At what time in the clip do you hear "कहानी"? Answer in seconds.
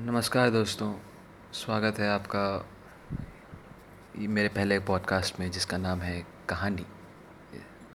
6.48-6.86